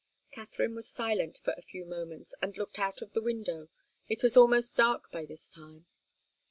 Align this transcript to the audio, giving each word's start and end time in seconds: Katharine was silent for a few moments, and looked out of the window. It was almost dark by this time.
Katharine 0.31 0.73
was 0.73 0.89
silent 0.89 1.37
for 1.43 1.53
a 1.55 1.61
few 1.61 1.85
moments, 1.85 2.33
and 2.41 2.57
looked 2.57 2.79
out 2.79 3.03
of 3.03 3.13
the 3.13 3.21
window. 3.21 3.69
It 4.09 4.23
was 4.23 4.35
almost 4.35 4.75
dark 4.75 5.11
by 5.11 5.25
this 5.25 5.47
time. 5.51 5.85